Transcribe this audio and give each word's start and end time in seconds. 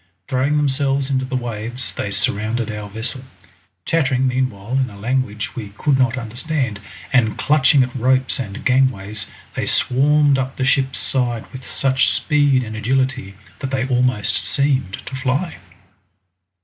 Throwing 0.27 0.57
themselves 0.57 1.11
into 1.11 1.25
the 1.25 1.35
waves 1.35 1.93
they 1.93 2.09
surrounded 2.09 2.71
our 2.71 2.89
vessel. 2.89 3.21
Chattering 3.85 4.25
meanwhile 4.27 4.75
in 4.79 4.89
a 4.89 4.97
language 4.97 5.55
we 5.55 5.69
could 5.77 5.95
not 5.99 6.17
understand, 6.17 6.79
and 7.13 7.37
clutching 7.37 7.83
at 7.83 7.95
ropes 7.95 8.39
and 8.39 8.65
gangways, 8.65 9.29
they 9.53 9.67
swarmed 9.67 10.39
up 10.39 10.55
the 10.55 10.65
ship's 10.65 10.97
side 10.97 11.45
with 11.51 11.69
such 11.69 12.09
speed 12.09 12.63
and 12.63 12.75
agility 12.75 13.35
that 13.59 13.69
they 13.69 13.87
almost 13.87 14.37
seemed 14.43 14.93
to 15.05 15.15
fly. 15.15 15.57